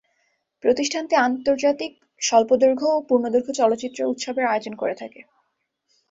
[0.63, 1.91] প্রতিষ্ঠানটি আন্তর্জাতিক
[2.21, 5.19] স্বল্পদৈর্ঘ্য ও পূর্ণদৈর্ঘ্য চলচ্চিত্র উৎসবের আয়োজন করে থাকে।